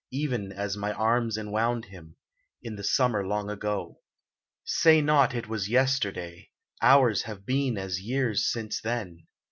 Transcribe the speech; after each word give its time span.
Even 0.09 0.51
as 0.51 0.75
my 0.75 0.93
arms 0.93 1.37
enwound 1.37 1.85
him— 1.85 2.15
In 2.63 2.75
the 2.75 2.83
summer, 2.83 3.23
long 3.23 3.51
ago! 3.51 3.99
Say 4.63 4.99
not 4.99 5.35
it 5.35 5.47
was 5.47 5.69
yesterday! 5.69 6.49
Hours 6.81 7.21
have 7.29 7.45
been 7.45 7.77
as 7.77 8.01
years 8.01 8.51
since 8.51 8.81
then 8.81 9.27